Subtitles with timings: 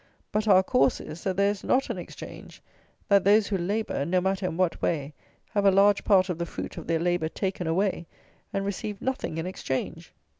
[0.31, 2.63] But our course is, that there is not an exchange;
[3.07, 5.13] that those who labour, no matter in what way,
[5.51, 8.07] have a large part of the fruit of their labour taken away,
[8.51, 10.11] and receive nothing in exchange.